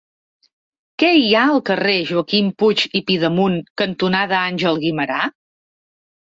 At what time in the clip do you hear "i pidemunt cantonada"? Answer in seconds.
3.01-4.43